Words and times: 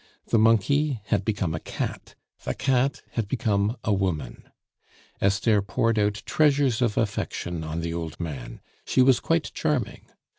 The 0.29 0.39
monkey 0.39 0.99
had 1.05 1.23
become 1.23 1.53
a 1.53 1.59
cat, 1.59 2.15
the 2.43 2.55
cat 2.55 3.03
had 3.11 3.27
become 3.27 3.77
a 3.83 3.93
woman. 3.93 4.49
Esther 5.21 5.61
poured 5.61 5.99
out 5.99 6.23
treasures 6.25 6.81
of 6.81 6.97
affection 6.97 7.63
on 7.63 7.81
the 7.81 7.93
old 7.93 8.19
man; 8.19 8.61
she 8.83 9.03
was 9.03 9.19
quite 9.19 9.53
charming. 9.53 10.05